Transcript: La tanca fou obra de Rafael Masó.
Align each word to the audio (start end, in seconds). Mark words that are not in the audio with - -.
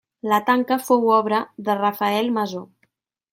La 0.29 0.37
tanca 0.45 0.77
fou 0.85 1.05
obra 1.17 1.41
de 1.67 1.75
Rafael 1.83 2.33
Masó. 2.39 2.65